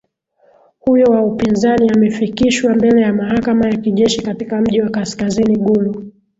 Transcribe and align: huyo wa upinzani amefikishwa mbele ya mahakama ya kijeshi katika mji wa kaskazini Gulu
huyo 0.79 1.05
wa 1.05 1.21
upinzani 1.25 1.89
amefikishwa 1.89 2.75
mbele 2.75 3.01
ya 3.01 3.13
mahakama 3.13 3.67
ya 3.69 3.77
kijeshi 3.77 4.21
katika 4.21 4.61
mji 4.61 4.81
wa 4.81 4.89
kaskazini 4.89 5.55
Gulu 5.57 6.11